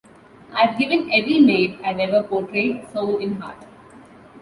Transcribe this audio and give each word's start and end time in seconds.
I've 0.53 0.79
given 0.79 1.13
every 1.13 1.39
maid 1.41 1.77
I've 1.83 1.99
ever 1.99 2.23
portrayed 2.23 2.89
soul 2.91 3.21
and 3.21 3.39
heart. 3.39 3.63